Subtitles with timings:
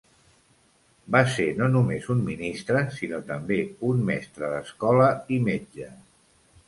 [1.15, 3.59] Va ser no només un ministre, sinó també
[3.91, 5.93] un mestre d'escola, i metge.